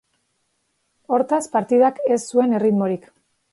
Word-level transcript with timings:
Hortaz, 1.17 1.41
partidak 1.57 2.01
ez 2.17 2.19
zuen 2.35 2.59
erritmorik. 2.61 3.09